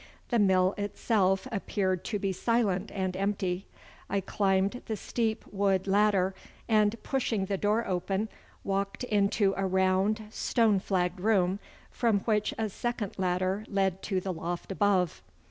The 0.29 0.39
mill 0.39 0.73
itself 0.79 1.47
appeared 1.51 2.03
to 2.05 2.17
be 2.17 2.33
silent 2.33 2.89
and 2.91 3.15
empty. 3.15 3.67
I 4.09 4.19
climbed 4.19 4.81
the 4.87 4.95
steep 4.95 5.45
wood 5.51 5.85
ladder, 5.85 6.33
and 6.67 6.95
pushing 7.03 7.45
the 7.45 7.55
door 7.57 7.85
open, 7.85 8.27
walked 8.63 9.03
into 9.03 9.53
a 9.55 9.67
round 9.67 10.23
stone 10.31 10.79
flagged 10.79 11.19
room, 11.19 11.59
from 11.91 12.21
which 12.21 12.51
a 12.57 12.69
second 12.69 13.19
ladder 13.19 13.63
led 13.67 14.01
to 14.01 14.19
the 14.19 14.33
loft 14.33 14.71
above. 14.71 15.21